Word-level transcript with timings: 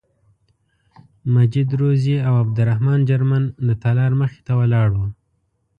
مجید 1.33 1.69
روزي 1.81 2.15
او 2.27 2.33
عبدالرحمن 2.43 2.99
جرمن 3.09 3.43
د 3.67 3.69
تالار 3.83 4.11
مخې 4.21 4.39
ته 4.47 4.53
ولاړ 4.59 4.87
وو. 4.95 5.07